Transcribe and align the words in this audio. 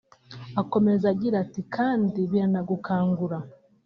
Akomeza 0.61 1.05
agira 1.13 1.35
ati 1.43 1.61
“Kandi 1.75 2.19
biranagukangura 2.31 3.37